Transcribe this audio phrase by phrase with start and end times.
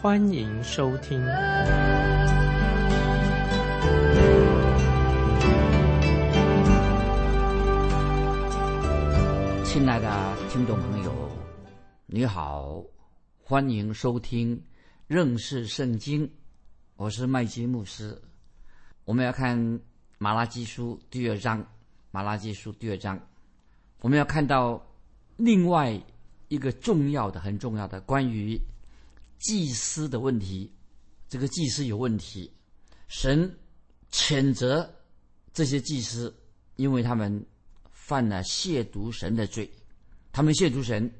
[0.00, 1.20] 欢迎收听。
[9.64, 11.12] 亲爱的听众朋友，
[12.06, 12.80] 你好，
[13.42, 14.62] 欢迎收听
[15.08, 16.30] 认识圣经，
[16.94, 18.16] 我是麦基牧师。
[19.04, 19.80] 我们要看
[20.18, 21.66] 马拉基书第二章。
[22.12, 23.18] 马拉基书第二章，
[24.00, 24.80] 我们要看到
[25.36, 26.00] 另外
[26.46, 28.56] 一个重要的、很重要的关于
[29.38, 30.72] 祭司的问题。
[31.28, 32.50] 这个祭司有问题，
[33.08, 33.58] 神
[34.10, 34.90] 谴责
[35.52, 36.34] 这些祭司，
[36.76, 37.44] 因为他们
[37.90, 39.70] 犯了亵渎神的罪。
[40.32, 41.10] 他们亵渎神，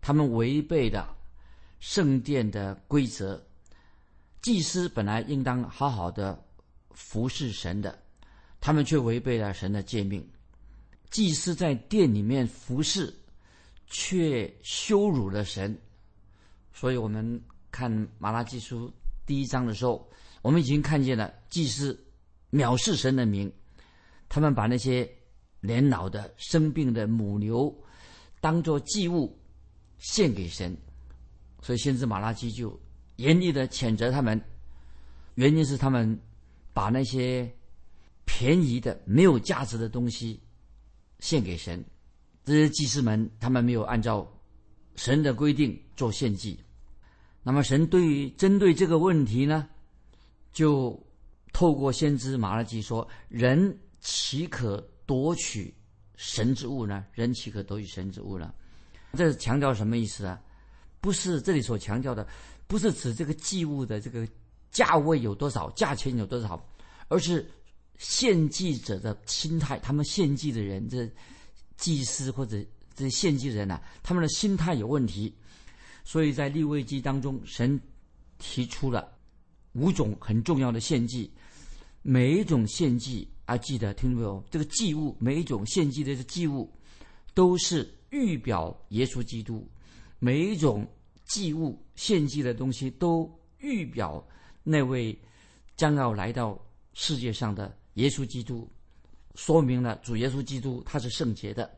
[0.00, 1.16] 他们违背了
[1.78, 3.40] 圣殿的规则。
[4.40, 6.44] 祭司本来应当好好的
[6.90, 8.02] 服侍神的。
[8.60, 10.24] 他们却违背了神的诫命。
[11.10, 13.12] 祭司在殿里面服侍，
[13.86, 15.76] 却羞辱了神。
[16.72, 18.92] 所以，我们看马拉基书
[19.26, 20.08] 第一章的时候，
[20.42, 21.98] 我们已经看见了祭司
[22.52, 23.52] 藐视神的名。
[24.28, 25.10] 他们把那些
[25.60, 27.76] 年老的、生病的母牛
[28.40, 29.36] 当作祭物
[29.98, 30.76] 献给神。
[31.60, 32.78] 所以，先知马拉基就
[33.16, 34.40] 严厉的谴责他们。
[35.34, 36.16] 原因是他们
[36.72, 37.52] 把那些。
[38.24, 40.40] 便宜的、没有价值的东西
[41.18, 41.84] 献给神，
[42.44, 44.26] 这些祭司们他们没有按照
[44.94, 46.58] 神的规定做献祭。
[47.42, 49.68] 那么神对于针对这个问题呢，
[50.52, 50.98] 就
[51.52, 55.74] 透过先知马拉基说：“人岂可夺取
[56.16, 57.04] 神之物呢？
[57.12, 58.52] 人岂可夺取神之物呢？”
[59.14, 60.40] 这是强调什么意思啊？
[61.00, 62.26] 不是这里所强调的，
[62.66, 64.26] 不是指这个祭物的这个
[64.70, 66.64] 价位有多少、价钱有多少，
[67.08, 67.50] 而是。
[67.98, 71.08] 献祭者的心态，他们献祭的人，这
[71.76, 72.60] 祭司或者
[72.96, 75.32] 这献祭人呐，他们的心态有问题。
[76.04, 77.80] 所以在立位记当中，神
[78.38, 79.16] 提出了
[79.72, 81.30] 五种很重要的献祭，
[82.02, 84.44] 每一种献祭啊，记得听到没有？
[84.50, 86.70] 这个祭物，每一种献祭的这祭物，
[87.34, 89.68] 都是预表耶稣基督。
[90.18, 90.86] 每一种
[91.24, 94.26] 祭物献祭的东西，都预表
[94.62, 95.18] 那位
[95.76, 96.60] 将要来到
[96.92, 97.76] 世界上的。
[97.94, 98.66] 耶稣基督
[99.34, 101.70] 说明了主耶稣基督他是圣洁的，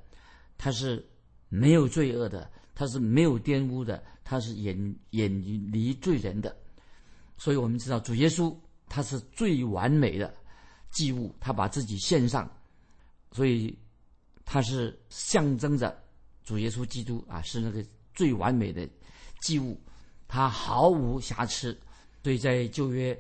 [0.56, 1.04] 他是
[1.48, 5.30] 没有罪恶的，他是没有玷污的，他是远远
[5.72, 6.54] 离罪人的。
[7.36, 8.54] 所以我们知道主耶稣
[8.88, 10.34] 他是最完美的
[10.90, 12.50] 祭物，他把自己献上，
[13.32, 13.76] 所以
[14.44, 15.96] 他是象征着
[16.42, 18.88] 主耶稣基督啊，是那个最完美的
[19.41, 19.80] 祭物，
[20.26, 21.78] 他毫无瑕疵。
[22.22, 23.18] 所以在旧约。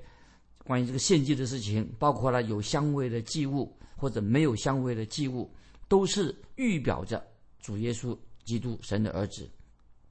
[0.66, 5.54] 关于这个献祭的事情，包括了有香味的祭物或者没有香味的祭物，
[5.88, 7.22] 都是预表着
[7.60, 9.48] 主耶稣基督神的儿子。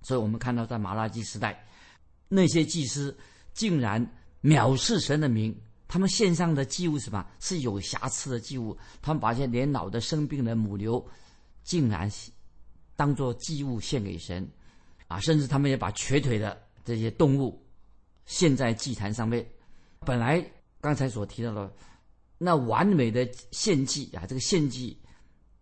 [0.02, 1.66] 所以我们看到，在马拉基时代，
[2.28, 3.16] 那些祭司
[3.54, 4.06] 竟然
[4.42, 5.56] 藐视神的名，
[5.88, 8.78] 他们献上的祭物什么是有瑕疵的祭物？
[9.02, 11.06] 他们把一些年老的、生病的母牛，
[11.64, 12.12] 竟然
[12.96, 14.46] 当做祭物献给神，
[15.08, 17.66] 啊，甚至他们也把瘸腿的这些动物
[18.26, 19.48] 献在祭坛上面。
[20.02, 20.46] 本来
[20.82, 21.74] 刚才所提到的
[22.38, 25.00] 那完美的献祭啊，这个献祭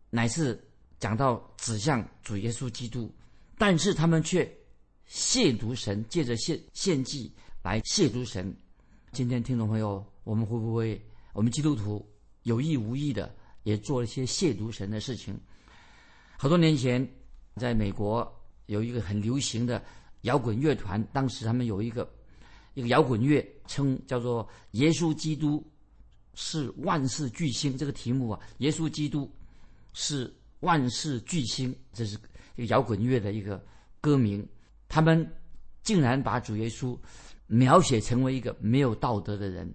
[0.09, 0.59] 乃是
[1.01, 3.11] 讲到指向主耶稣基督，
[3.57, 4.45] 但是他们却
[5.09, 7.29] 亵渎神，借着献献祭
[7.63, 8.55] 来亵渎神。
[9.11, 11.03] 今天听众朋友，我们会不会
[11.33, 12.07] 我们基督徒
[12.43, 15.35] 有意无意的也做了一些亵渎神的事情？
[16.37, 17.05] 好多年前，
[17.55, 18.31] 在美国
[18.67, 19.83] 有一个很流行的
[20.21, 22.07] 摇滚乐团，当时他们有一个。
[22.73, 25.61] 一个摇滚乐称叫做“耶稣基督
[26.35, 29.29] 是万世巨星”这个题目啊，“耶稣基督
[29.91, 32.17] 是万事巨星”，这是
[32.55, 33.63] 一个摇滚乐的一个
[33.99, 34.47] 歌名。
[34.87, 35.29] 他们
[35.83, 36.97] 竟然把主耶稣
[37.45, 39.71] 描写成为一个没有道德的人，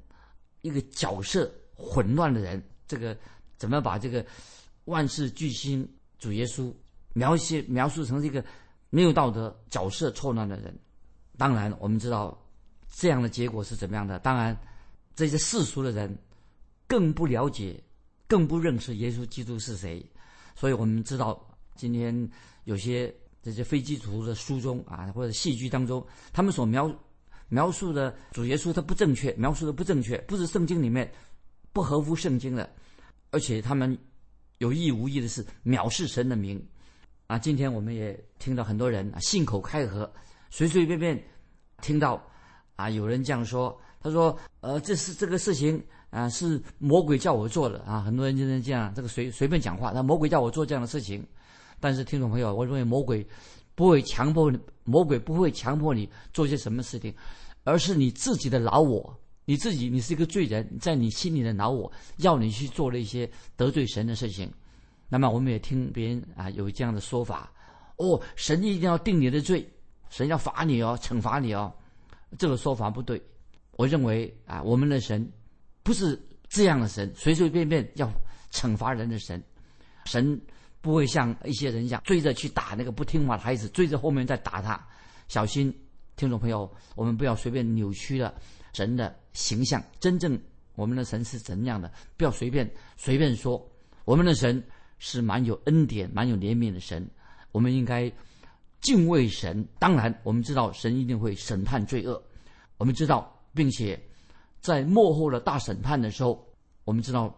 [0.62, 2.60] 一个角色混乱的人。
[2.88, 3.16] 这个
[3.56, 4.24] 怎么把这个
[4.86, 5.88] 万事巨星
[6.18, 6.72] 主耶稣
[7.14, 8.44] 描写描述成这个
[8.90, 10.76] 没有道德、角色错乱的人？
[11.36, 12.42] 当然，我们知道。
[12.98, 14.18] 这样的结果是怎么样的？
[14.20, 14.58] 当然，
[15.14, 16.16] 这些世俗的人
[16.86, 17.78] 更不了解、
[18.26, 20.02] 更不认识耶稣基督是谁。
[20.56, 21.40] 所以我们知道，
[21.76, 22.28] 今天
[22.64, 26.90] 有些这些非基督徒的书中啊，或者戏剧当中，他们所描
[27.48, 31.08] 描述的主耶稣他不正确，描述的不正确，不是圣经里面
[31.72, 32.68] 不合乎圣经的，
[33.30, 33.96] 而且他们
[34.58, 36.60] 有意无意的是藐视神的名
[37.26, 37.38] 啊！
[37.38, 40.10] 今天我们也听到很多人啊信口开河，
[40.48, 41.22] 随随便便
[41.82, 42.26] 听到
[42.76, 45.84] 啊有人这样说，他说呃这是这个事情
[46.16, 51.24] 啊是魔鬼叫我做的啊，很多人就是这样这个随随便讲话，那魔鬼叫我做这样的事情，
[51.80, 53.26] 但是听众朋友，我认为魔鬼。
[53.76, 57.14] 不会强迫你，魔鬼不会强迫你做些什么事情，
[57.62, 59.14] 而是你自己的老我，
[59.44, 64.50] 你自己，你是一个罪人，在你心里的老我要你去做了一些得罪神的事情。
[65.10, 67.52] 那么我们也听别人啊有这样的说法，
[67.96, 69.68] 哦，神一定要定你的罪，
[70.08, 71.70] 神要罚你哦，惩罚你哦，
[72.38, 73.20] 这个说法不对。
[73.72, 75.30] 我认为啊，我们的神
[75.86, 78.10] 不是这样的神，随随便便要
[78.50, 79.40] 惩罚人的神，
[80.06, 80.42] 神。
[80.82, 84.80] 不会像一些人一样追着去打那个不听话的孩子，追着后面再打他。
[85.26, 85.74] 小心，
[86.14, 88.32] 听众朋友，我们不要随便扭曲了
[88.72, 89.82] 神的形象。
[89.98, 90.40] 真正
[90.76, 91.92] 我们的神是怎样的？
[92.16, 93.60] 不要随便随便说。
[94.04, 94.64] 我们的神
[95.00, 97.04] 是蛮有恩典、蛮有怜悯的神。
[97.50, 98.12] 我们应该
[98.80, 99.66] 敬畏神。
[99.80, 102.22] 当然，我们知道神一定会审判罪恶。
[102.76, 104.00] 我们知道，并且
[104.66, 106.44] 在幕后的大审判的时候，
[106.82, 107.32] 我们知道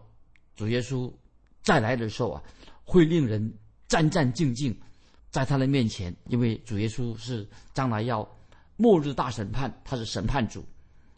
[0.55, 1.13] 主耶稣
[1.61, 2.41] 再来的时候啊。
[2.83, 3.53] 会令人
[3.87, 4.75] 战战兢兢，
[5.29, 8.27] 在他的面前，因为主耶稣是将来要
[8.77, 10.65] 末日大审判，他是审判主，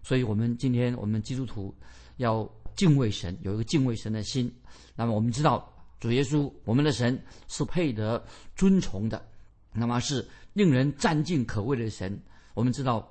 [0.04, 1.74] 所以我们今天我们基督徒
[2.18, 4.54] 要敬畏神，有一个敬畏神的心。
[4.98, 7.18] 那么我们知道主耶稣，我们的神
[7.48, 8.22] 是配得
[8.54, 9.26] 尊崇的，
[9.72, 12.22] 那么是令人赞敬可畏的神。
[12.54, 13.10] 我们知道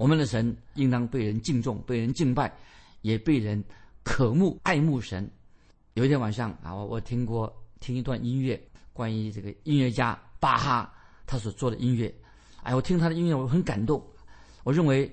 [0.00, 2.50] 我们的神应当被人敬重、被人敬拜，
[3.02, 3.62] 也被人
[4.02, 5.30] 渴慕、爱慕神。
[5.92, 7.54] 有一天晚上啊，我我听过。
[7.80, 8.62] 听一段音乐，
[8.92, 10.92] 关于这个音乐家巴哈
[11.26, 12.14] 他所做的音乐，
[12.62, 14.06] 哎，我听他的音乐我很感动。
[14.64, 15.10] 我认为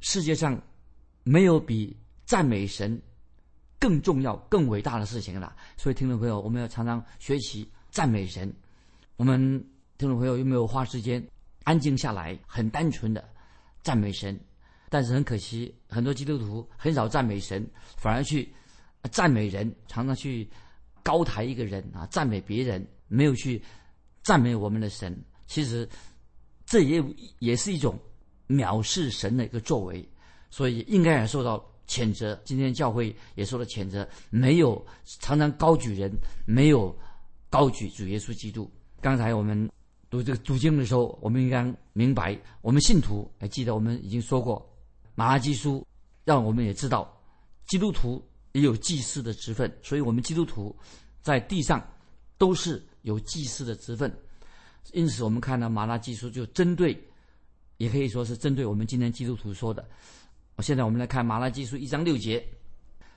[0.00, 0.60] 世界上
[1.24, 1.96] 没有比
[2.26, 3.00] 赞美神
[3.78, 5.56] 更重要、更伟大的事情了。
[5.78, 8.52] 所以听众朋友，我们要常常学习赞美神。
[9.16, 9.40] 我们
[9.96, 11.26] 听众朋友有没有花时间
[11.64, 13.26] 安静下来，很单纯的
[13.82, 14.38] 赞美神？
[14.88, 18.52] 但是很可惜，很多基督徒很少赞美神，反而去
[19.10, 20.48] 赞美人，常常去。
[21.04, 23.60] 高抬一个人啊，赞美别人，没有去
[24.22, 25.12] 赞美我们的神，
[25.48, 25.88] 其实
[26.64, 27.02] 这也
[27.40, 27.98] 也是一种
[28.46, 30.08] 藐视神的一个作为，
[30.48, 32.40] 所以应该也受到谴责。
[32.44, 36.08] 今天教会也受到谴责，没有常常高举人，
[36.46, 36.96] 没有
[37.50, 38.70] 高举主耶稣基督。
[39.00, 39.68] 刚才我们
[40.12, 41.64] 读这个读经的时候，我们应该
[41.94, 44.64] 明白，我们信徒还记得我们已经说过，
[45.14, 45.84] 马拉基书
[46.22, 47.10] 让我们也知道
[47.66, 48.22] 基督徒。
[48.52, 50.76] 也有祭祀的职分，所以我们基督徒
[51.22, 51.82] 在地上
[52.36, 54.14] 都是有祭祀的职分。
[54.92, 56.94] 因此，我们看到马拉基书就针对，
[57.78, 59.82] 也可以说是针对我们今天基督徒说的。
[60.58, 62.46] 现在我们来看马拉基书一章六节，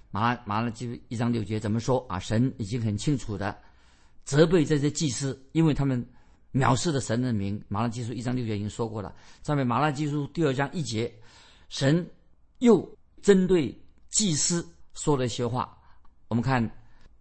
[0.10, 2.18] 马拉马拉基书一章六节怎么说啊？
[2.18, 3.54] 神已经很清楚的
[4.24, 6.02] 责备这些祭司，因为他们
[6.56, 7.62] 藐视了神的名。
[7.68, 9.13] 马拉基书一章六节已经说过了。
[9.44, 11.13] 上面马拉基书第二章一节，
[11.68, 12.10] 神
[12.60, 13.78] 又针对
[14.10, 14.66] 祭司。
[14.94, 15.78] 说了一些话，
[16.30, 16.63] 我们看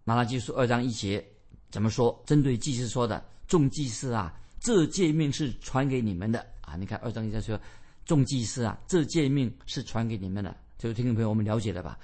[0.05, 1.23] 马拉基书二章一节
[1.69, 2.23] 怎么说？
[2.25, 6.77] 针对祭司说的，众祭司啊，这诫命是传给你们的啊！
[6.77, 7.59] 你看二章一节说，
[8.05, 10.55] 众祭司啊，这诫命是传给你们的。
[10.77, 11.99] 这位听众朋友，我们了解了吧？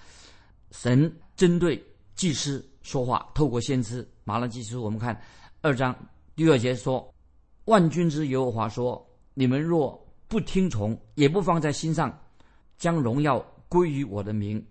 [0.71, 1.81] 神针对
[2.15, 5.17] 祭司说话，透过先知马拉基书，我们看
[5.61, 5.95] 二章
[6.35, 7.09] 第二节说
[7.65, 12.19] ：“万军之耶和华说，你们若不听从，也不放在心上，
[12.77, 14.63] 将荣耀归于我的名。”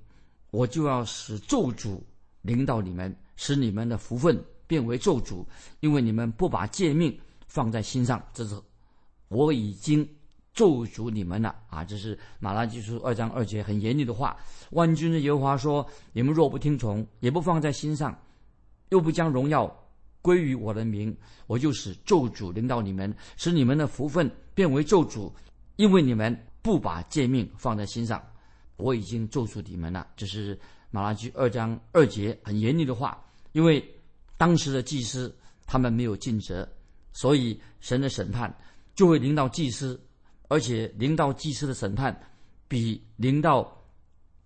[0.52, 2.00] 我就要使咒诅
[2.42, 5.44] 临到你们，使你们的福分变为咒诅，
[5.78, 7.16] 因为你们不把诫命
[7.46, 8.20] 放在心上。
[8.32, 8.60] 这是
[9.28, 10.04] 我已经
[10.52, 11.84] 咒诅你们了啊！
[11.84, 14.36] 这是马拉基书二章二节很严厉的话。
[14.70, 18.20] 万军之耶和华说：“你们若不听从，也不放在心上，
[18.88, 19.72] 又不将荣耀
[20.22, 25.32] 归于我的名，我就使咒诅临到你们，使你们的福分变为咒诅，
[25.76, 28.22] 因为你们不把诫命放在心上。”
[28.76, 30.58] 我已经咒诅你们了，这是
[30.90, 33.22] 马拉基二章二节很严厉的话。
[33.52, 33.86] 因为
[34.38, 35.36] 当时的祭司
[35.66, 36.66] 他们没有尽责，
[37.12, 38.56] 所以神的审判
[38.94, 40.00] 就会临到祭司，
[40.48, 42.18] 而且临到祭司的审判
[42.68, 43.70] 比临到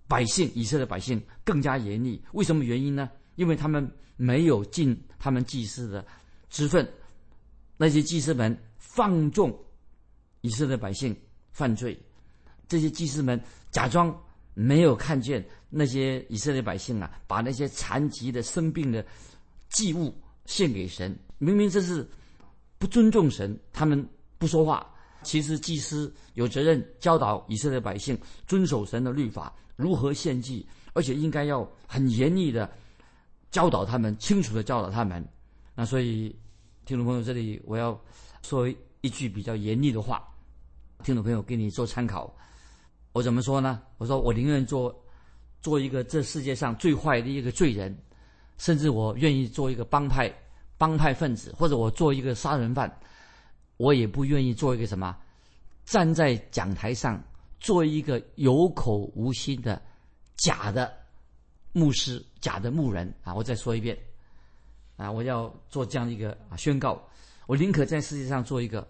[0.09, 2.21] 百姓以色列百姓更加严厉。
[2.33, 3.09] 为什么原因呢？
[3.37, 6.05] 因为他们没有尽他们祭司的
[6.51, 6.89] 职分，
[7.77, 9.57] 那些祭司们放纵
[10.41, 11.17] 以色列百姓
[11.53, 11.99] 犯罪，
[12.69, 14.15] 这些祭司们假装。
[14.57, 19.05] 没有看见那些以色列百姓啊，把那些残疾的、生病的
[19.69, 20.15] 祭物
[20.47, 21.13] 献给神。
[21.39, 22.09] 明明这是
[22.79, 24.89] 不尊重神，他们不说话，
[25.25, 32.71] 其实祭司有责任教导以色列百姓遵守神的律法，如何献祭，而且应该要很严厉的
[33.55, 35.25] 教导他们，清楚的教导他们。
[35.77, 36.35] 那所以，
[36.85, 37.97] 听众朋友，这里我要
[38.43, 38.69] 说
[39.01, 40.21] 一句比较严厉的话，
[41.05, 42.35] 听众朋友给你做参考。
[43.13, 43.81] 我怎么说呢？
[43.99, 44.93] 我说我宁愿做
[45.61, 47.97] 做一个这世界上最坏的一个罪人，
[48.59, 50.29] 甚至我愿意做一个帮派
[50.77, 52.93] 帮派分子，或者我做一个杀人犯。
[53.77, 55.17] 我也不愿意做一个什么，
[55.85, 57.23] 站在讲台上
[57.61, 59.81] 做一个有口无心的
[60.39, 60.93] 假的
[61.75, 63.35] 牧师、假的牧人啊！
[63.35, 63.99] 我再说一遍，
[64.97, 67.03] 啊，我要做这样一个啊宣告：
[67.47, 68.89] 我宁可在世界上做一个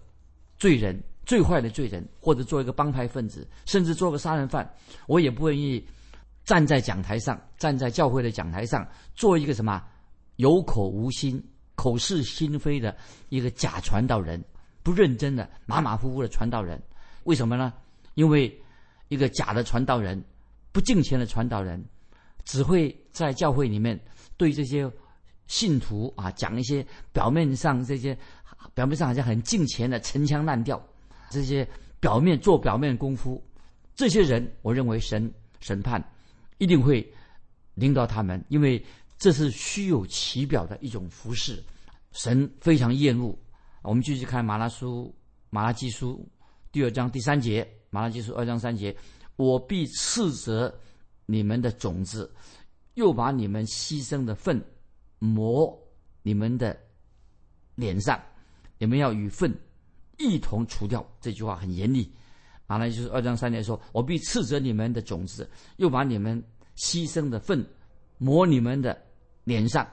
[0.59, 4.71] 罪人、最坏的罪人，或者做一个帮派分子，甚至做个杀人犯，
[5.07, 5.83] 我也不愿意
[6.45, 9.83] 站在讲台上、站在教会的讲台上做一个什么
[10.37, 11.43] 有口无心、
[11.75, 12.95] 口是心非的
[13.31, 14.45] 一个假传道人。
[14.83, 16.79] 不认真的马马虎虎的传道人，
[17.23, 17.73] 为什么呢？
[18.13, 18.63] 因为
[19.09, 20.23] 一个假的传道人，
[20.71, 21.83] 不敬虔的传道人，
[22.45, 23.99] 只会在教会里面
[24.37, 24.91] 对这些
[25.47, 28.17] 信徒啊讲一些表面上这些
[28.75, 30.83] 表面上好像很敬虔的陈腔滥调，
[31.31, 31.69] 这些
[32.01, 33.43] 表面做表面功夫，
[33.95, 36.03] 这些人我认为神审判
[36.59, 37.07] 一定会
[37.75, 38.85] 领导他们，因为
[39.19, 41.63] 这是虚有其表的一种服饰，
[42.13, 43.37] 神非常厌恶。
[43.83, 45.15] 我们继续看马拉书
[45.51, 46.27] 马拉基书
[46.73, 48.97] 第二章第三节，马拉基书二章三节，
[49.37, 50.75] 我必斥责
[51.27, 52.33] 你们的种子，
[52.95, 54.63] 又把你们牺牲的粪
[55.19, 55.77] 抹
[56.23, 56.79] 你们的
[57.75, 58.21] 脸上，
[58.79, 59.53] 你们要与粪
[60.19, 61.07] 一同除掉。
[61.21, 62.13] 这句话很严厉。
[62.67, 66.43] 啊，那就是二章三节说，我必斥责你们的种子，又把你们
[66.77, 67.63] 牺牲的粪
[68.17, 68.99] 抹你们的
[69.45, 69.87] 脸上，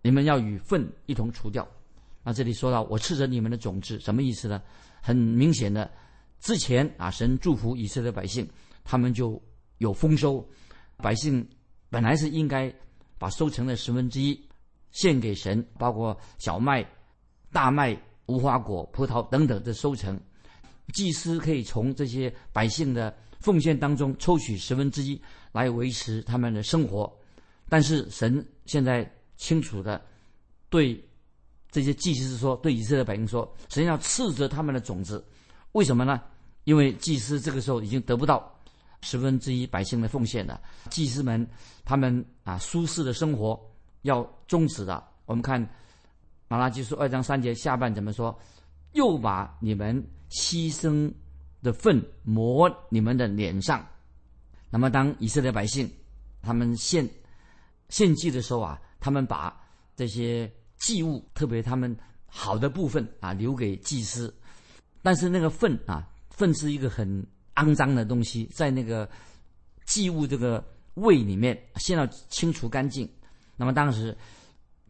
[0.00, 1.66] 你们要与粪一同除掉。
[2.22, 4.62] 那这里说到我斥责你们的种子，什么意思呢？
[5.02, 5.90] 很明显的，
[6.38, 8.48] 之前啊，神祝福以色列百姓，
[8.84, 9.42] 他们就
[9.80, 10.48] 有丰收，
[10.96, 11.46] 百姓
[11.88, 12.72] 本来是应该
[13.18, 14.40] 把收成的十分之一
[14.92, 16.82] 献给神，包括小麦、
[17.52, 20.18] 大麦、无花果、葡萄等等的收成，
[20.94, 25.20] 祭司可以从这些百姓的奉献当中抽取十分之一
[25.52, 27.12] 来维持他们的生活，
[27.68, 30.00] 但是神现在清楚的
[30.68, 31.04] 对。
[31.72, 35.24] 这些祭司说对以色列百姓说，神要斥责他们的种子，
[35.70, 36.20] 为什么呢？
[36.64, 38.59] 因为祭司这个时候已经得不到
[39.02, 41.46] 十分之一百姓的奉献的，祭司们
[41.84, 43.60] 他们啊舒适的生活
[44.02, 45.08] 要终止了。
[45.26, 45.60] 我们看
[46.48, 48.38] 马拉基书二章三节下半怎么说？
[48.92, 51.12] 又把你们牺牲
[51.62, 53.86] 的粪抹你们的脸上。
[54.70, 55.90] 那么当以色列百姓
[56.42, 57.08] 他们献
[57.88, 59.58] 献祭的时候啊，他们把
[59.94, 60.50] 这些。
[60.80, 64.34] 祭物特别他们好的部分啊，留给祭司，
[65.02, 67.22] 但是那个粪啊，粪是一个很
[67.60, 69.08] 肮脏的东西，在那个
[69.84, 70.64] 祭物这个
[70.94, 73.08] 胃里面，先要清除干净。
[73.56, 74.16] 那么当时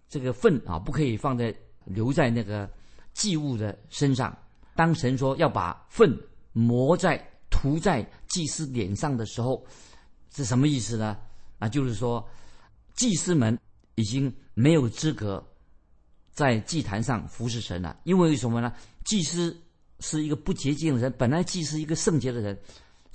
[0.09, 2.71] 这个粪啊，不可以放在留在那个
[3.13, 4.37] 祭物的身上。
[4.75, 6.17] 当神说要把粪
[6.53, 7.19] 抹在
[7.51, 9.67] 涂在祭司脸上的时候，
[10.35, 11.17] 是什么意思呢？
[11.59, 12.27] 啊，就是说
[12.95, 13.59] 祭司们
[13.97, 15.45] 已经没有资格。
[16.33, 18.73] 在祭坛上服侍神了，因为什么呢？
[19.05, 19.55] 祭司
[20.01, 22.59] 是一个不洁净的人，本来祭司一个圣洁的人，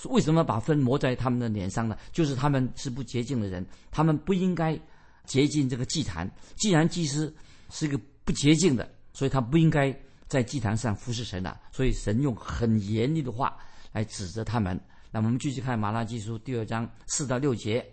[0.06, 1.98] 为什么把粪抹在他们的脸上呢？
[2.12, 4.80] 就是他们是不洁净的人，他们不应该
[5.25, 6.30] 洁净这个祭坛。
[6.56, 7.34] 既然祭司
[7.70, 9.94] 是一个不洁净的，所以他不应该
[10.27, 11.60] 在祭坛上服侍神的。
[11.72, 13.58] 所以神用很严厉的话
[13.92, 14.80] 来指责他们。
[15.12, 17.86] 那我们继续看马拉基书第二章四到六节，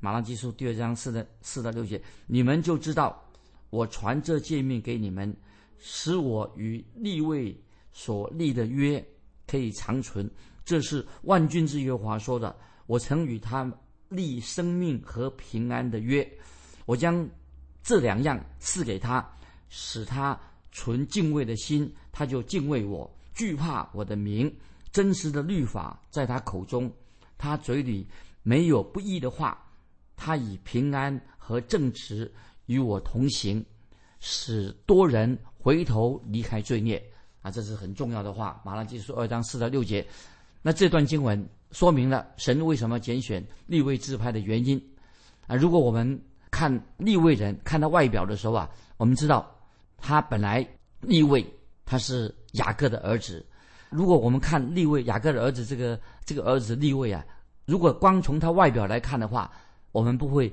[0.00, 3.20] 马拉基书第二章四的四到六节，你们就知道。
[3.70, 5.36] 我传这诫命给你们，
[5.80, 7.60] 使我与立位
[7.94, 9.02] 所立的约
[9.46, 10.30] 可以长存。
[10.62, 12.54] 这是万军之耶和华说的。
[12.84, 13.72] 我曾与他
[14.10, 16.30] 立生命和平安的约，
[16.84, 17.26] 我将
[17.82, 19.26] 这两样赐给他，
[19.70, 20.38] 使他
[20.70, 24.54] 存敬畏的心，他就敬畏我，惧怕我的名。
[24.92, 26.92] 真实的律法在他口中，
[27.38, 28.06] 他嘴里
[28.42, 29.58] 没有不义的话，
[30.14, 32.30] 他以平安和正直。
[32.66, 33.62] 与我同行，
[34.20, 37.02] 使多人回头离开罪孽
[37.44, 37.50] 啊！
[37.50, 38.58] 这是很重要的话。
[38.64, 40.04] 马拉基书二章四到六节，
[40.62, 44.82] 那这段经文说明了神为什么拣选立位自拍的原因
[45.46, 45.54] 啊！
[45.54, 46.18] 如果我们
[46.50, 49.54] 看立位人看到外表的时候啊，我们知道
[49.98, 50.66] 他本来
[51.02, 51.44] 立位
[51.84, 53.44] 他是雅各的儿子。
[53.90, 57.22] 如果我们看立位雅各的儿子这个这个儿子立位啊，
[57.66, 59.52] 如果光从他外表来看的话，
[59.92, 60.50] 我们不会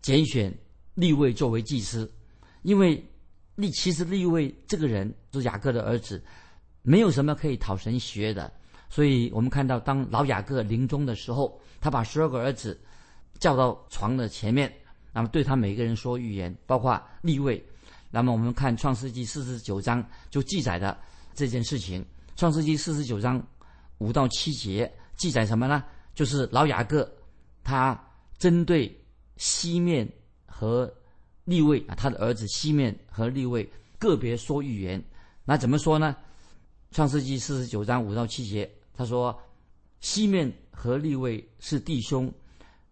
[0.00, 0.52] 拣选。
[0.94, 2.10] 立位作为祭司，
[2.62, 3.02] 因为
[3.60, 6.22] 立其实立位这个人是雅各的儿子，
[6.82, 8.52] 没有什么可以讨神喜悦的。
[8.88, 12.80] 所以我们看到，当老雅各临终的时候，他把十二个儿子
[13.38, 14.72] 叫到床的前面，
[15.12, 17.64] 那么对他每个人说预言，包括立位。
[18.10, 20.98] 那么我们看创世纪四十九章就记载的
[21.34, 22.04] 这件事情。
[22.34, 23.40] 创世纪四十九章
[23.98, 25.84] 五到七节记载什么呢？
[26.12, 27.08] 就是老雅各
[27.62, 27.96] 他
[28.38, 28.92] 针对
[29.36, 30.08] 西面
[30.46, 30.92] 和
[31.50, 35.02] 立位啊，他的儿子西面和立位个别说预言。
[35.44, 36.14] 那怎么说呢？
[36.92, 38.70] 创世纪四十九章五到七节。
[38.94, 39.36] 他说
[40.00, 42.32] ：“西面和利位是弟兄，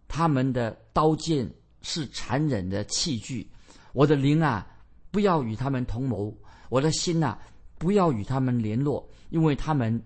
[0.09, 1.49] 他们的刀剑
[1.81, 3.49] 是残忍的器具。
[3.93, 4.67] 我的灵啊，
[5.09, 6.29] 不要与他们同谋；
[6.69, 7.37] 我的心呐，
[7.77, 10.01] 不要与他们联络，因为他们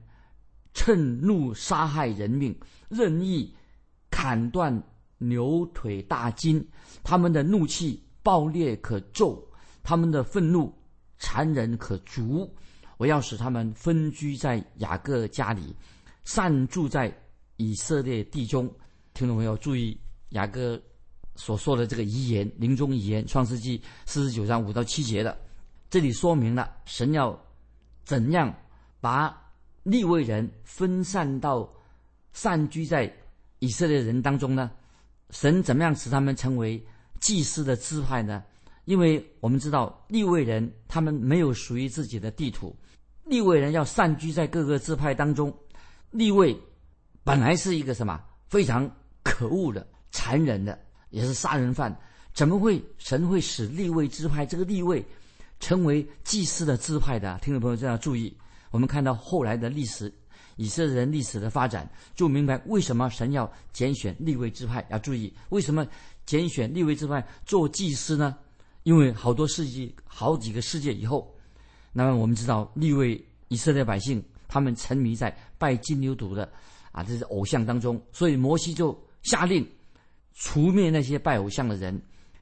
[0.76, 2.56] 趁怒杀害人命，
[2.88, 3.52] 任意
[4.12, 4.84] 砍断
[5.18, 6.64] 牛腿大筋。
[7.02, 9.46] 他们的怒气暴烈可咒，
[9.84, 10.74] 他们的愤怒
[11.20, 12.52] 残忍可足。
[12.98, 15.76] 我要使他们分居在雅各家里。”
[16.26, 17.14] 散住在
[17.58, 18.66] 以色列地中，
[19.14, 20.00] 听众朋友注意
[20.30, 20.82] 雅各
[21.36, 25.38] 所说的这个遗言，临终遗言，《创世纪》四十九章五到七节的，
[25.90, 27.38] 这里说明了神要
[28.06, 28.56] 怎样
[29.02, 29.38] 把
[29.84, 31.70] 立位人分散到
[32.32, 33.14] 散居在
[33.60, 34.72] 以色列人当中呢？
[35.32, 36.82] 神怎么样使他们成为
[37.24, 38.44] 祭司的支派呢？
[38.84, 42.76] 因为我们知道立位人他们没有属于自己的地图，
[43.24, 45.52] 立位人要散居在各个支派当中。
[46.12, 46.54] 立位
[47.24, 50.78] 本来是一个什么非常可恶的、残忍的，
[51.12, 51.98] 也是杀人犯。
[52.34, 55.04] 怎么会神会使立位支派这个立位
[55.62, 57.40] 成为祭司的支派的？
[57.42, 58.36] 听众朋友，这要注意。
[58.70, 60.14] 我们看到后来的历史，
[60.58, 64.86] 以色列人历史的发展，就明白为什么神要拣选立位支派。
[64.90, 65.88] 要注意，为什么
[66.26, 68.36] 拣选立位支派做祭司呢？
[68.84, 71.34] 因为好多世纪、好几个世纪以后，
[71.92, 74.24] 那么我们知道立位以色列百姓。
[74.46, 76.48] 他们沉迷在拜金牛犊的
[76.92, 79.68] 啊，这是偶像当中，所以摩西就下令
[80.36, 82.00] 除灭那些拜偶像的人。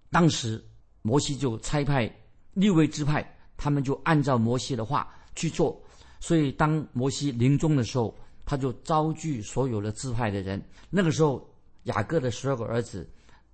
[0.09, 0.61] 当时
[1.03, 2.13] 摩西就差派
[2.53, 5.81] 六位支派，他们就按照摩西的话去做。
[6.19, 10.61] 所以当摩西临终的时候，他就召聚所有的支派的人。
[10.89, 11.49] 那个时候
[11.83, 13.09] 雅各的十二个儿子，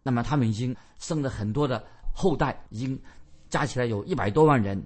[0.08, 2.98] 那么他们已经生了很多的后代，已经
[3.50, 4.82] 加起来有一百多万人。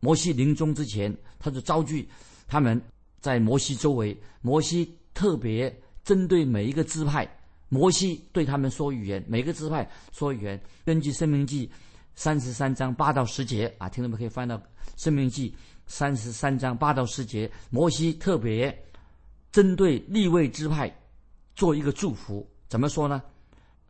[0.00, 2.08] 摩西临终之前，他就召聚
[2.48, 2.82] 他们。
[3.20, 5.74] 在摩西周围，摩西特别
[6.04, 7.28] 针对每一个支派，
[7.68, 10.60] 摩西对他们说语言，每个支派说语言。
[10.84, 11.66] 根据《生命记》
[12.14, 14.56] 三十三章八到十节啊，听众们可以翻到
[14.96, 15.50] 《生命记》
[15.86, 18.84] 三十三章八到十节，摩西特别
[19.50, 20.94] 针对立位支派
[21.56, 23.20] 做一个祝福，怎么说呢？《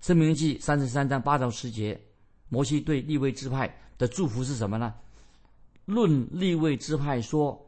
[0.07, 2.01] 申命记》三十三章八到十节，
[2.49, 4.95] 摩西对立位支派的祝福是什么呢？
[5.85, 7.61] 论立位支派说，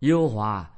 [0.00, 0.68] 耶和华。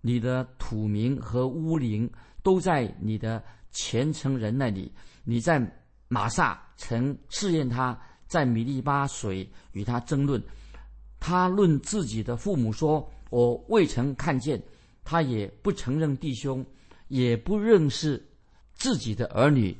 [0.00, 2.10] 你的土名和乌灵
[2.42, 4.90] 都在你的虔诚人那里。
[5.22, 5.60] 你在
[6.08, 10.42] 马萨曾试验他，在米利巴水与他争论。
[11.20, 14.62] 他论自己的父母说：“我未曾看见。”
[15.04, 16.64] 他也不承认弟兄，
[17.08, 18.26] 也不认识
[18.72, 19.76] 自己的儿女。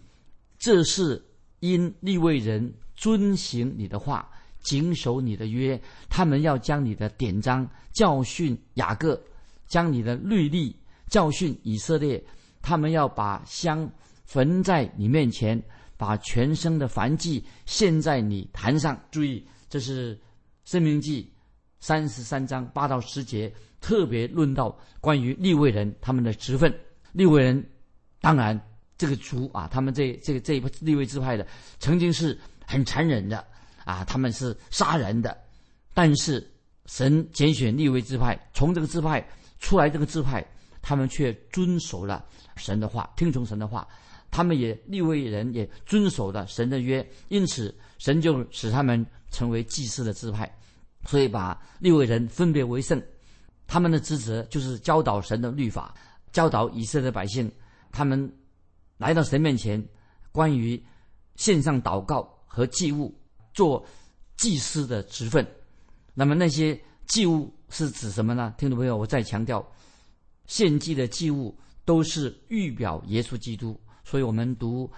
[0.59, 1.25] 这是
[1.61, 5.81] 因立位人遵行你的话，谨守你的约。
[6.09, 9.21] 他们要将你的典章教训雅各。
[9.67, 10.77] 将你的律例
[11.09, 12.23] 教训以色列，
[12.61, 13.91] 他们要把香
[14.25, 15.61] 焚在你面前，
[15.97, 18.97] 把全生的燔祭献在你坛上。
[19.11, 20.15] 注意，这是
[20.65, 21.23] 《生命记》
[21.81, 26.73] 三十三章八到十节，特别论到关于利未人他们的职分。
[27.13, 27.67] 利未人
[28.21, 28.61] 当然
[28.97, 31.47] 这个族啊，他们这这个这一立位支派的，
[31.79, 33.47] 曾经是很残忍的
[33.85, 35.37] 啊，他们是杀人的，
[35.93, 36.47] 但是
[36.87, 39.27] 神拣选立位支派，从这个支派。
[39.61, 40.45] 出来这个支派，
[40.83, 42.23] 他们却遵守了
[42.55, 43.89] 神的话，听从神的话，
[44.31, 50.55] 他们也立位人也遵守了神的约，因此神就使他们成为祭司的支派，
[51.07, 53.03] 所以把立位人分别为圣，
[53.67, 55.95] 他们的职责就是教导神的律法，
[56.31, 57.51] 教导以色列百姓，
[57.91, 58.31] 他们
[58.97, 59.83] 来到神面前，
[60.33, 60.83] 关于
[61.37, 63.15] 献上祷告和祭物，
[63.53, 63.85] 做
[64.37, 65.47] 祭司的职分，
[66.15, 67.53] 那么那些祭物。
[67.71, 68.55] 是指什么呢？
[68.57, 69.67] 听众朋友，我再强调，
[70.47, 73.77] 献祭的祭物都是预表耶稣基督。
[74.05, 74.87] 所以我们读《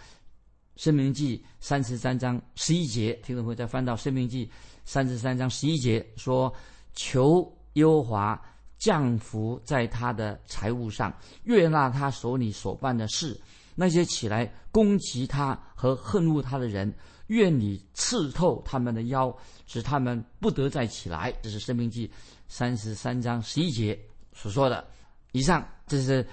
[0.76, 4.46] 生命记》三十三章十一节，听众朋友再翻到《生命记》
[4.85, 6.52] 三十三章十一节，说
[6.92, 8.38] ：“求耶和华
[8.76, 11.11] 降福在他的财物上，
[11.44, 13.40] 悦纳他手里所办的事。
[13.76, 16.92] 那些起来攻击他和恨恶他的人，
[17.28, 19.32] 愿你刺透他们的腰，
[19.66, 22.08] 使他们不得再起来。”这是《生命记》。
[22.48, 23.98] 三十三章十一节
[24.32, 24.86] 所说的。
[25.32, 26.26] 以上这是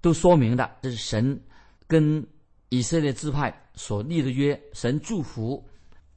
[0.00, 1.40] 都说明的，这是神
[1.86, 2.24] 跟
[2.68, 4.58] 以色列支派所立的约。
[4.72, 5.66] 神祝福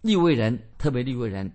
[0.01, 1.49] 利未人，特别利未人，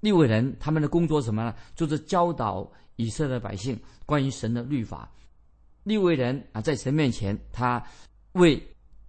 [0.00, 1.54] 利未人他们的工作什么呢？
[1.74, 5.10] 就是教导以色列百姓关于神的律法。
[5.82, 7.84] 利未人啊，在神面前，他
[8.32, 8.62] 为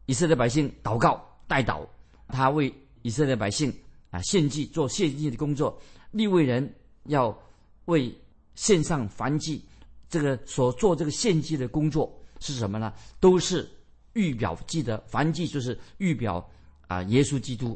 [0.06, 1.86] 以色列百姓祷告代祷，
[2.28, 3.74] 他为以色列百姓
[4.12, 5.80] 啊献祭做献祭的工作。
[6.12, 6.74] 利未人
[7.06, 7.38] 要
[7.86, 8.16] 为
[8.56, 9.64] 献上燔祭。
[10.10, 12.94] 这个所做这个献祭的工作是什么呢？
[13.20, 13.68] 都是
[14.14, 16.48] 预表记的燔祭，就是预表
[16.88, 17.76] 啊耶稣基督。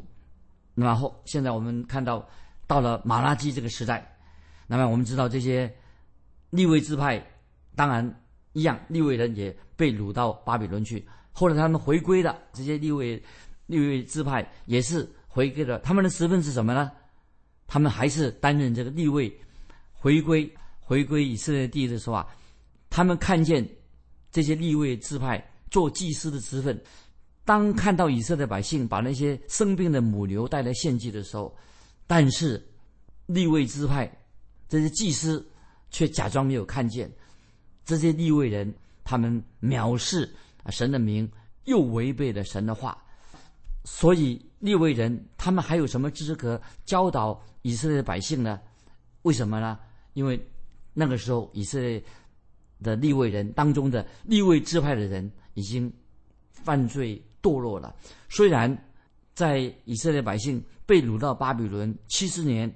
[0.76, 2.24] 然后现在我们看到
[2.68, 4.16] 到了马拉基这个时代，
[4.68, 5.68] 那么我们知道这些
[6.50, 7.20] 立位支派
[7.74, 11.04] 当然一样，立位人也被掳到巴比伦去。
[11.38, 13.22] 后来他们回归的，这些立位
[13.66, 15.78] 立位支派也是回归了。
[15.78, 16.90] 他们的身份是什么呢？
[17.68, 19.32] 他们还是担任这个立位
[19.92, 20.52] 回归。
[20.80, 22.26] 回归以色列地的时候啊，
[22.90, 23.64] 他们看见
[24.32, 25.38] 这些立位支派
[25.70, 26.82] 做祭司的职分，
[27.44, 31.54] 当看到以色列百姓把那些生病的母牛带来献祭的时候，
[32.06, 32.66] 但是
[33.26, 34.10] 立位支派
[34.68, 35.46] 这些祭司
[35.90, 37.08] 却假装没有看见，
[37.84, 38.74] 这些立位人
[39.04, 40.28] 他们藐视
[40.62, 41.30] 啊神的名，
[41.64, 42.96] 又违背了神的话，
[43.84, 48.60] 所以立位人他们还有什么资格教导以色列百姓呢？
[49.22, 49.78] 为什么呢？
[50.14, 50.38] 因为。
[50.94, 52.02] 那个时候，以色列
[52.82, 55.92] 的立位人当中的立位支派的人已经
[56.50, 57.94] 犯罪堕落了。
[58.28, 58.76] 虽然
[59.32, 62.68] 在以色列百姓被掳到巴比伦七十年，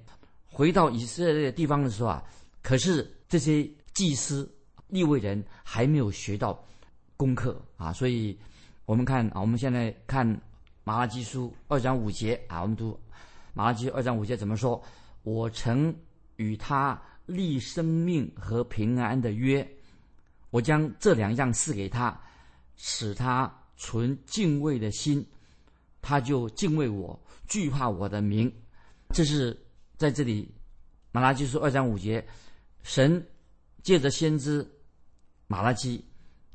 [0.47, 2.23] 回到以色列地方的时候啊，
[2.62, 4.49] 可是这些祭司
[4.87, 6.64] 立位人还没有学到
[7.23, 7.93] 功课啊。
[7.93, 8.37] 所以，
[8.85, 10.27] 我们看啊，我们现在看
[10.85, 12.99] 马拉基书二章五节啊，我们读
[13.55, 14.83] 马拉基二章五节怎么说？
[15.23, 15.95] 我曾
[16.37, 17.01] 与他。
[17.25, 19.67] 立生命和平安的约，
[20.51, 22.21] 我将这两样赐给他，
[22.75, 25.25] 使他存敬畏的心，
[26.03, 28.53] 他就敬畏我，惧怕我的名。
[29.15, 29.57] 这是
[29.97, 30.53] 在这里，
[31.13, 32.23] 马拉基书二章五节，
[32.83, 33.25] 神
[33.85, 34.69] 借着先知
[35.47, 36.05] 马拉基，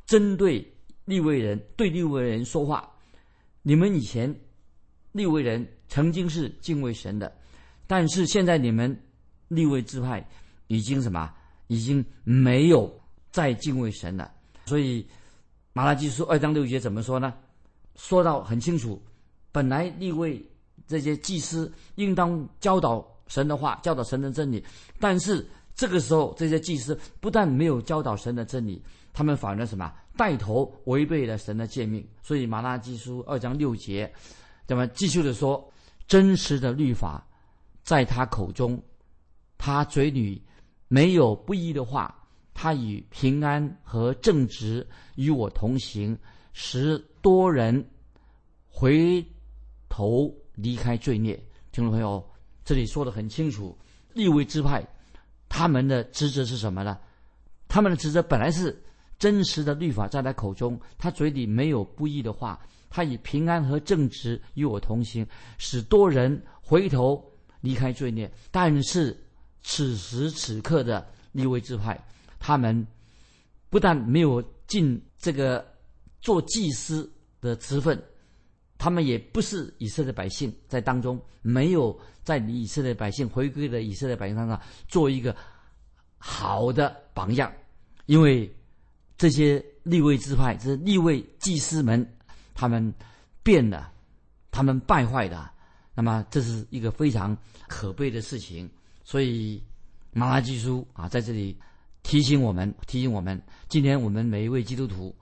[0.08, 0.66] 针对
[1.06, 2.92] 利未人对利未人说话。
[3.62, 4.36] 你们以前
[5.12, 7.32] 利未人曾经是敬畏神的，
[7.86, 9.00] 但是现在你们
[9.50, 10.28] 利未支派。
[10.70, 11.34] 已经什么？
[11.68, 12.94] 已经没有
[13.32, 14.30] 再敬畏神了。
[14.66, 15.08] 所以，
[15.72, 17.34] 马拉基书二章六节怎么说呢？
[17.96, 19.02] 说到很清楚，
[19.50, 20.46] 本来立位
[20.86, 24.62] 这些祭司应当教导神的话，教导神的真理。
[25.00, 28.84] 但是这个时候，这些祭司不但没有教导神的真理，
[29.18, 29.92] 他们反而什么？
[30.16, 32.08] 带头违背了神的诫命。
[32.22, 34.14] 所以，马拉基书二章六节，
[34.68, 35.74] 那么继续的说，
[36.08, 37.26] 真实的律法
[37.82, 38.80] 在他口中，
[39.58, 40.40] 他嘴里。
[40.88, 42.16] 没有不义的话，
[42.54, 46.16] 他以平安和正直与我同行，
[46.54, 47.84] 使多人
[48.70, 49.26] 回
[49.90, 51.34] 头离开罪孽。
[51.72, 52.24] 听众朋友，
[52.64, 53.76] 这里说的很清楚，
[54.14, 54.88] 立位支派
[55.50, 57.00] 他们的职责是什么呢？
[57.68, 58.80] 他们的职责本来是
[59.20, 65.26] 真实的律法在他口中，他嘴里没有不义的话，他以平安和正直与我同行，
[65.58, 67.24] 使多人回头
[67.62, 68.32] 离开罪孽。
[68.52, 69.16] 但是。
[69.70, 72.02] 此时此刻的立位支派，
[72.40, 72.88] 他们
[73.70, 75.66] 不但没有尽这个
[76.22, 78.02] 做祭司的职分，
[78.78, 85.36] 他们也不是以色列百姓在当中没有在以色列百姓回归的以色列百姓当中做一个
[86.18, 87.52] 好的榜样，
[88.06, 88.50] 因为
[89.18, 92.08] 这些立位之派，这立位祭司们，
[92.54, 92.94] 他们
[93.42, 93.92] 变了，
[94.52, 95.50] 他们败坏的，
[95.96, 97.36] 那么这是一个非常
[97.68, 98.70] 可悲的事情。
[99.04, 99.64] 所以，
[100.12, 101.58] 马拉基书啊，在这里
[102.04, 105.16] 提醒我们，提醒我们，今天我们每一位基督徒，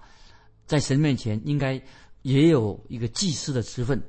[0.66, 1.82] 在神面前应该
[2.24, 4.02] 也有一个祭司的职分。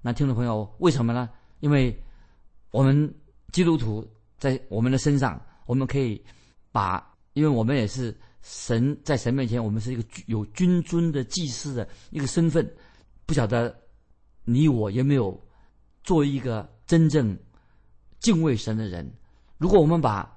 [0.00, 1.28] 那听众朋友，为什么呢？
[1.60, 1.94] 因为
[2.70, 3.12] 我们
[3.52, 4.06] 基督徒
[4.38, 6.22] 在我们的身上，我们可以
[6.70, 12.70] 把，因为我们也是神在神面前，我们是一个有君尊的祭司的一个身份。
[13.24, 13.74] 不晓得
[14.44, 15.42] 你我有没有
[16.02, 17.34] 做一个真正
[18.20, 19.10] 敬畏神的人？
[19.56, 20.30] 如果我们把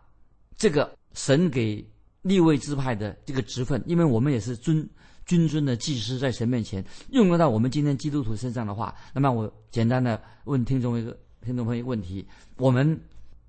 [0.56, 1.86] 这个神给
[2.22, 4.89] 立位支派的这个职分，因为我们也是尊
[5.26, 12.98] 君尊的祭司，在神面前用得到我们今天基督徒身上的话，那么我简单的问听众一个听众朋友一个问题：我们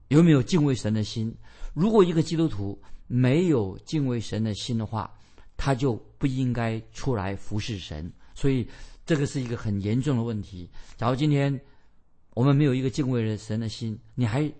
[0.09, 1.35] 有没有敬畏神的心？
[1.75, 5.11] 如果一个基督徒没有敬畏神的心的话，
[5.57, 8.13] 他就不应该出来服侍神。
[8.35, 8.69] 所以
[9.07, 10.69] 这个是一个很严重的问题。
[10.97, 11.61] 假如今天
[12.35, 14.53] 我们没有一个敬畏的神的心，你还？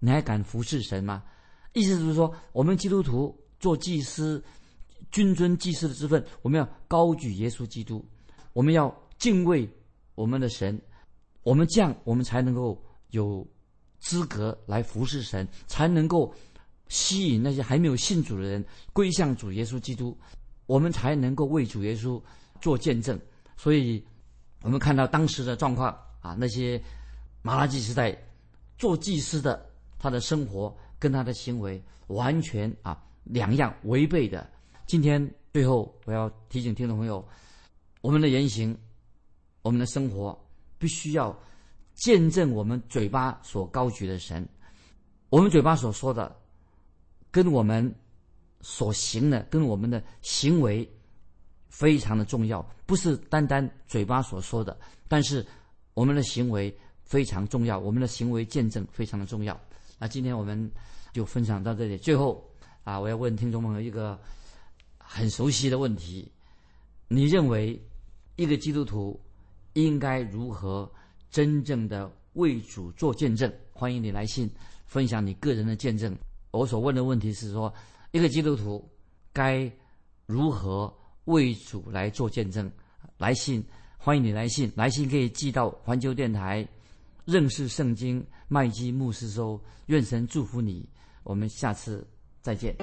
[0.00, 1.22] 你还敢服侍神吗？
[1.72, 4.44] 意思就是说，我们基督徒做祭司、
[5.10, 8.04] 君尊祭司的之分，我们要高举耶稣基督，
[8.52, 9.66] 我们要敬畏
[10.14, 10.78] 我们的神，
[11.42, 12.78] 我们这样，我们才能够
[13.12, 13.46] 有
[14.04, 16.30] 资格来服侍神，才能够
[16.88, 18.62] 吸引那些还没有信主的人
[18.92, 20.14] 归向主耶稣基督，
[20.66, 22.22] 我们才能够为主耶稣
[22.60, 23.18] 做见证。
[23.56, 24.04] 所以，
[24.60, 25.88] 我们看到当时的状况
[26.20, 26.78] 啊，那些
[27.40, 28.14] 马拉基时代
[28.76, 29.66] 做祭司的，
[29.98, 34.46] 他的生活跟他的行为完全啊两样违背的。
[34.86, 37.26] 今天最后，我要提醒听众朋友，
[38.02, 38.76] 我们的言行，
[39.62, 40.38] 我们的生活，
[40.78, 41.34] 必须要
[41.94, 44.48] 见证我们嘴巴所高举的神，
[45.30, 46.36] 我们嘴巴所说的，
[47.30, 47.94] 跟我们
[48.60, 50.88] 所行的，跟我们的行为。
[51.74, 54.78] 非常的重要，不是单单嘴巴所说的，
[55.08, 55.44] 但是
[55.92, 59.60] 我们的行为非常重要，我们的行为见证非常的重要。
[59.98, 60.70] 那今天我们
[61.12, 61.98] 就分享到这里。
[61.98, 62.48] 最后
[62.84, 64.16] 啊，我要问听众朋友一个
[64.98, 66.30] 很熟悉的问题：
[67.08, 67.84] 你认为
[68.36, 69.20] 一个基督徒
[69.72, 70.88] 应该如何
[71.34, 73.52] 真正的为主做见证？
[73.72, 74.48] 欢迎你来信
[74.86, 76.16] 分享你个人的见证。
[76.52, 77.74] 我所问的问题是说，
[78.12, 78.88] 一个基督徒
[79.32, 79.68] 该
[80.26, 80.94] 如何？
[81.24, 82.70] 为主来做见证，
[83.18, 83.64] 来信
[83.98, 86.64] 欢迎你来信，来信可以寄到环球电台
[87.24, 90.88] 认识圣经麦基牧师收，愿神祝福你，
[91.24, 92.06] 我们下次
[92.42, 92.76] 再见。